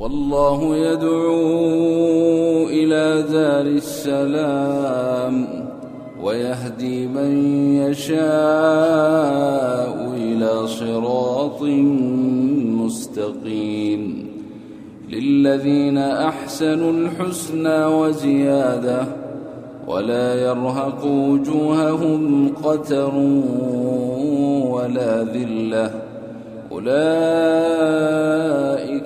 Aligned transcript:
والله 0.00 0.76
يدعو 0.76 2.68
إلى 2.68 3.24
دار 3.32 3.66
السلام 3.66 5.46
ويهدي 6.22 7.06
من 7.06 7.36
يشاء 7.76 8.20
إلى 10.16 10.66
صراط 10.66 11.62
مستقيم 12.84 14.26
للذين 15.10 15.98
أحسنوا 15.98 16.92
الحسنى 16.92 17.84
وزيادة 17.84 19.06
ولا 19.88 20.34
يرهق 20.34 21.04
وجوههم 21.04 22.52
قتر 22.64 23.14
ولا 24.64 25.24
ذلة 25.24 26.10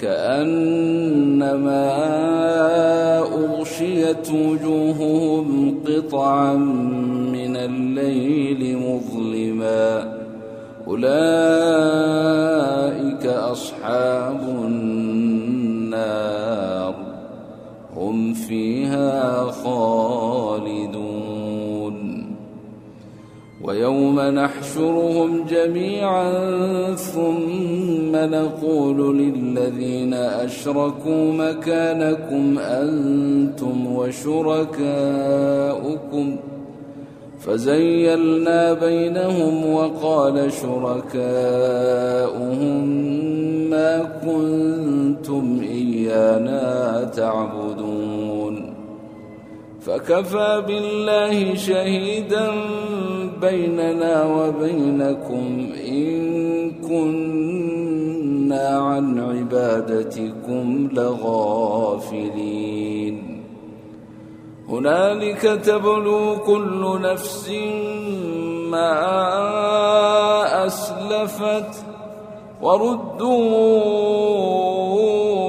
كأنما 0.00 1.90
أغشيت 3.22 4.30
وجوههم 4.30 5.74
قطعا 5.86 6.54
من 7.32 7.56
الليل 7.56 8.78
مظلما. 8.78 10.20
أولئك 10.88 12.19
جميعا 25.80 26.94
ثم 26.94 28.16
نقول 28.16 29.18
للذين 29.18 30.14
أشركوا 30.14 31.32
مكانكم 31.32 32.58
أنتم 32.58 33.96
وشركاؤكم. 33.96 34.86
فزيلنا 37.40 38.72
بينهم 38.72 39.74
وقال 39.74 40.52
شركاؤهم 40.52 41.20
ما 43.70 44.20
كنتم 44.24 45.60
إيانا 45.62 47.04
تعبدون. 47.16 48.74
فكفى 49.80 50.62
بالله 50.66 51.54
شهيدا 51.54 52.50
بيننا 53.40 54.24
وبينكم 54.24 55.72
إن 55.88 56.10
كنا 56.88 58.68
عن 58.78 59.06
عبادتكم 59.20 60.88
لغافلين. 60.92 62.36
هنالك 64.68 65.42
تبلو 65.42 66.36
كل 66.46 67.00
نفس 67.02 67.50
ما 68.70 68.92
أسلفت 70.66 71.72
وردوا 72.62 73.80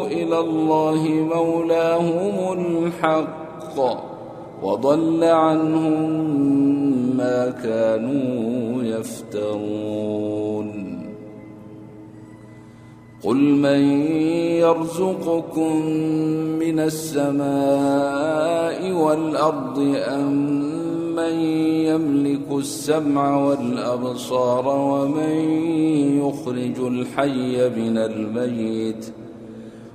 إلى 0.07 0.39
الله 0.39 1.01
مولاهم 1.35 2.35
الحق. 2.53 4.10
وضل 4.61 5.23
عنهم 5.23 5.93
ما 7.17 7.49
كانوا 7.49 8.83
يفترون. 8.83 10.71
قل 13.23 13.35
من 13.35 13.81
يرزقكم 14.61 15.85
من 16.59 16.79
السماء 16.79 17.41
والأرض 18.91 19.79
أم 19.95 20.61
من 21.15 21.33
يملك 21.85 22.51
السمع 22.51 23.37
والأبصار 23.37 24.67
ومن 24.67 25.35
يخرج 26.19 26.79
الحي 26.79 27.69
من 27.69 27.97
الميت 27.97 29.05
ۖ 29.05 29.20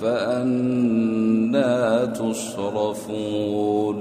فأنا 0.00 2.04
تصرفون. 2.04 3.98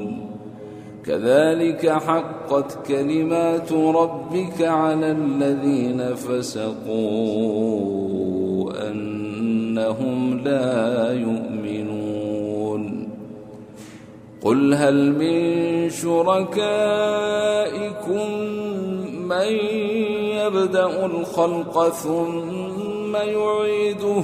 كذلك 1.06 1.90
حقت 1.90 2.88
كلمات 2.88 3.72
ربك 3.72 4.62
على 4.62 5.12
الذين 5.12 6.16
فسقوا 6.16 6.70
أنهم 8.92 10.42
لا 10.44 11.12
يؤمنون. 11.12 13.10
قل 14.42 14.74
هل 14.74 15.12
من 15.12 15.90
شركائكم 15.90 16.60
من 19.30 19.52
يبدأ 20.34 21.06
الخلق 21.06 21.90
ثم 21.90 23.16
يعيده 23.16 24.24